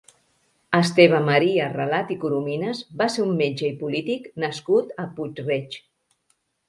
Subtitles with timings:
[0.77, 5.83] Esteve Maria Relat i Corominas va ser un metge i polític nascut a Puig-reig.